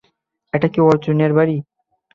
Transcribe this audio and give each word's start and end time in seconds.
এটা 0.53 0.67
কি 0.73 0.79
অর্জুনের 0.81 1.31
বাড়ি? 1.37 1.57